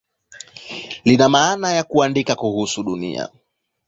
Lina 1.05 1.29
maana 1.29 1.71
ya 1.73 1.83
"kuandika 1.83 2.35
kuhusu 2.35 2.83
Dunia". 2.83 3.29